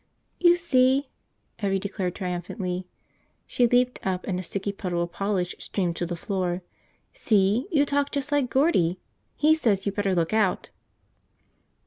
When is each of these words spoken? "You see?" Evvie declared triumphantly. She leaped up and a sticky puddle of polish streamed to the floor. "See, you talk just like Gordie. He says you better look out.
"You 0.39 0.55
see?" 0.55 1.09
Evvie 1.59 1.77
declared 1.79 2.15
triumphantly. 2.15 2.87
She 3.45 3.67
leaped 3.67 3.99
up 4.03 4.25
and 4.25 4.39
a 4.39 4.41
sticky 4.41 4.71
puddle 4.71 5.03
of 5.03 5.11
polish 5.11 5.53
streamed 5.59 5.95
to 5.97 6.07
the 6.07 6.15
floor. 6.15 6.63
"See, 7.13 7.67
you 7.71 7.85
talk 7.85 8.09
just 8.09 8.31
like 8.31 8.49
Gordie. 8.49 8.99
He 9.35 9.53
says 9.53 9.85
you 9.85 9.91
better 9.91 10.15
look 10.15 10.33
out. 10.33 10.71